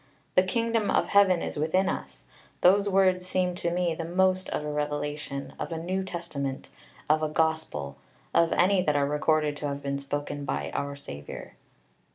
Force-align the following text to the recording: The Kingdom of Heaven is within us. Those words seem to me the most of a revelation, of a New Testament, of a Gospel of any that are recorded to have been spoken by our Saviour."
The 0.33 0.41
Kingdom 0.41 0.89
of 0.89 1.09
Heaven 1.09 1.43
is 1.43 1.57
within 1.57 1.87
us. 1.87 2.23
Those 2.61 2.89
words 2.89 3.27
seem 3.27 3.53
to 3.53 3.69
me 3.69 3.93
the 3.93 4.03
most 4.03 4.49
of 4.49 4.65
a 4.65 4.71
revelation, 4.71 5.53
of 5.59 5.71
a 5.71 5.77
New 5.77 6.03
Testament, 6.03 6.69
of 7.07 7.21
a 7.21 7.29
Gospel 7.29 7.97
of 8.33 8.51
any 8.51 8.81
that 8.81 8.95
are 8.95 9.05
recorded 9.05 9.55
to 9.57 9.67
have 9.67 9.83
been 9.83 9.99
spoken 9.99 10.43
by 10.43 10.71
our 10.73 10.95
Saviour." 10.95 11.53